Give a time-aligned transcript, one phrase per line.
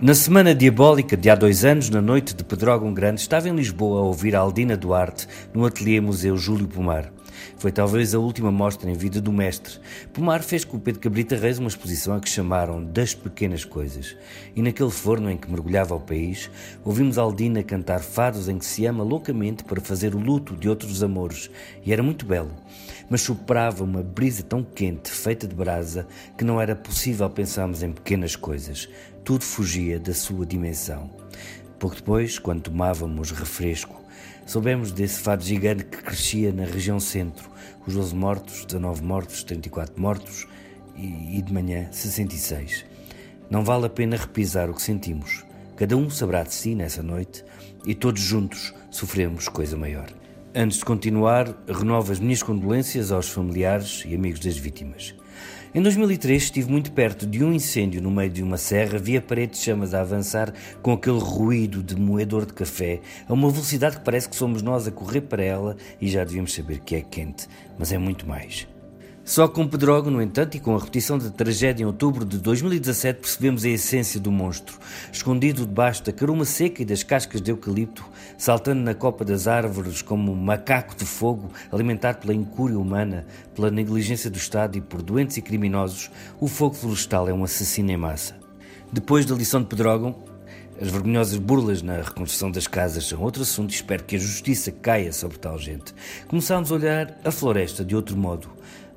[0.00, 3.98] Na semana diabólica de há dois anos, na noite de Pedrógão Grande, estava em Lisboa
[3.98, 7.12] a ouvir a Aldina Duarte no ateliê Museu Júlio Pomar.
[7.56, 9.78] Foi talvez a última mostra em vida do mestre.
[10.12, 14.16] Pomar fez com o Pedro Cabrita Reis uma exposição a que chamaram Das Pequenas Coisas.
[14.54, 16.50] E naquele forno em que mergulhava o país,
[16.84, 21.02] ouvimos Aldina cantar fados em que se ama loucamente para fazer o luto de outros
[21.02, 21.50] amores.
[21.84, 22.50] E era muito belo.
[23.08, 26.06] Mas soprava uma brisa tão quente, feita de brasa,
[26.36, 28.88] que não era possível pensarmos em pequenas coisas.
[29.24, 31.10] Tudo fugia da sua dimensão.
[31.78, 34.02] Pouco depois, quando tomávamos refresco,
[34.44, 37.48] soubemos desse fado gigante que crescia na região centro.
[37.86, 40.48] Os 12 mortos, 19 mortos, 34 mortos
[40.96, 42.84] e, e de manhã 66.
[43.48, 45.44] Não vale a pena repisar o que sentimos.
[45.76, 47.44] Cada um saberá de si nessa noite
[47.86, 50.08] e todos juntos sofremos coisa maior.
[50.54, 55.14] Antes de continuar, renovo as minhas condolências aos familiares e amigos das vítimas.
[55.74, 59.22] Em 2003 estive muito perto de um incêndio no meio de uma serra, vi a
[59.22, 63.98] parede de chamas a avançar com aquele ruído de moedor de café, a uma velocidade
[63.98, 67.02] que parece que somos nós a correr para ela e já devíamos saber que é
[67.02, 67.46] quente,
[67.78, 68.66] mas é muito mais.
[69.28, 73.20] Só com Pedrogo, no entanto, e com a repetição da tragédia em outubro de 2017,
[73.20, 74.78] percebemos a essência do monstro.
[75.12, 78.02] Escondido debaixo da caruma seca e das cascas de eucalipto,
[78.38, 83.70] saltando na copa das árvores como um macaco de fogo, alimentado pela incúria humana, pela
[83.70, 87.98] negligência do Estado e por doentes e criminosos, o fogo florestal é um assassino em
[87.98, 88.34] massa.
[88.90, 90.16] Depois da lição de Pedrógão,
[90.80, 94.72] as vergonhosas burlas na reconstrução das casas são outro assunto e espero que a justiça
[94.72, 95.92] caia sobre tal gente.
[96.28, 98.48] Começámos a olhar a floresta de outro modo.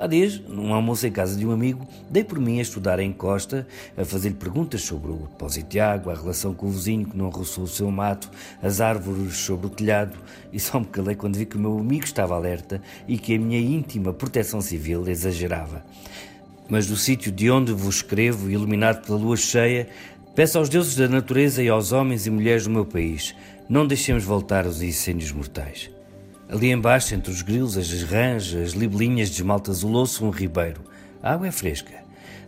[0.00, 3.12] Há dias, num almoço em casa de um amigo, dei por mim a estudar em
[3.12, 7.16] Costa, a fazer-lhe perguntas sobre o depósito de água, a relação com o vizinho que
[7.16, 8.30] não roçou o seu mato,
[8.62, 10.16] as árvores sobre o telhado,
[10.52, 13.38] e só me calei quando vi que o meu amigo estava alerta e que a
[13.40, 15.84] minha íntima proteção civil exagerava.
[16.68, 19.88] Mas do sítio de onde vos escrevo, iluminado pela lua cheia,
[20.32, 23.34] peço aos deuses da natureza e aos homens e mulheres do meu país,
[23.68, 25.97] não deixemos voltar os incêndios mortais.
[26.48, 30.80] Ali embaixo, entre os grilos, as rãs, as libelinhas de esmalte azuloso, um ribeiro.
[31.22, 31.92] A água é fresca.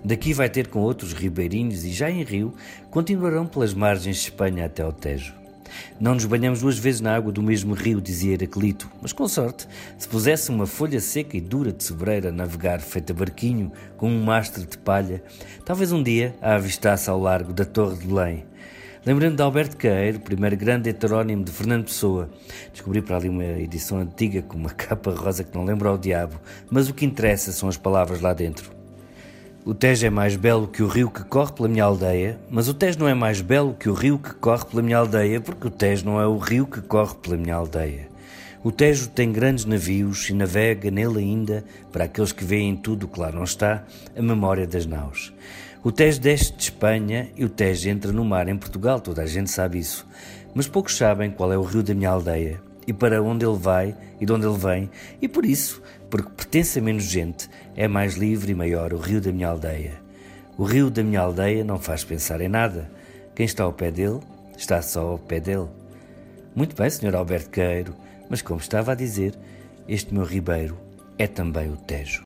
[0.03, 2.55] Daqui vai ter com outros ribeirinhos e já em rio
[2.91, 5.35] continuarão pelas margens de Espanha até ao Tejo.
[6.01, 9.69] Não nos banhamos duas vezes na água do mesmo rio, dizia Heraclito, mas com sorte,
[9.99, 14.25] se pusesse uma folha seca e dura de sobreira a navegar feita barquinho com um
[14.25, 15.23] mastro de palha,
[15.65, 18.47] talvez um dia a avistasse ao largo da Torre de Belém.
[19.05, 22.29] Lembrando de Alberto Caeiro, primeiro grande heterónimo de Fernando Pessoa.
[22.71, 26.39] Descobri para ali uma edição antiga com uma capa rosa que não lembra ao diabo,
[26.71, 28.71] mas o que interessa são as palavras lá dentro.
[29.65, 32.75] O Tejo é mais belo que o rio que corre pela minha aldeia, mas o
[32.75, 35.71] Tejo não é mais belo que o rio que corre pela minha aldeia, porque o
[35.71, 38.11] Tejo não é o rio que corre pela minha aldeia.
[38.63, 43.09] O Tejo tem grandes navios e navega nele ainda, para aqueles que veem tudo o
[43.09, 43.83] que lá não está,
[44.15, 45.33] a memória das naus.
[45.83, 49.27] O Tejo desce de Espanha e o Tejo entra no mar em Portugal, toda a
[49.27, 50.07] gente sabe isso.
[50.55, 53.97] Mas poucos sabem qual é o rio da minha aldeia e para onde ele vai
[54.21, 54.91] e de onde ele vem,
[55.23, 55.81] e por isso,
[56.11, 59.93] porque pertence a menos gente, é mais livre e maior o rio da minha aldeia.
[60.59, 62.91] O rio da minha aldeia não faz pensar em nada.
[63.35, 64.21] Quem está ao pé dele,
[64.59, 65.69] está só ao pé dele.
[66.55, 67.15] Muito bem, Sr.
[67.15, 67.95] Alberto Queiro,
[68.29, 69.35] mas como estava a dizer,
[69.89, 70.77] este meu ribeiro
[71.17, 72.19] é também o Tejo.